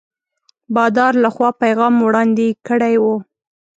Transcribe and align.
بادار 0.75 1.13
له 1.23 1.29
خوا 1.35 1.49
پیغام 1.63 1.93
وړاندي 1.99 2.49
کړی 2.67 2.95
وو. 3.03 3.15